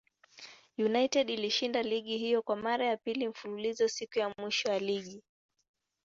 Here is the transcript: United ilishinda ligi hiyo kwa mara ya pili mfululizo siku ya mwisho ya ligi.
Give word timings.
United 0.77 1.29
ilishinda 1.29 1.83
ligi 1.83 2.17
hiyo 2.17 2.41
kwa 2.41 2.55
mara 2.55 2.85
ya 2.85 2.97
pili 2.97 3.27
mfululizo 3.27 3.87
siku 3.87 4.19
ya 4.19 4.29
mwisho 4.37 4.71
ya 4.71 4.79
ligi. 4.79 5.23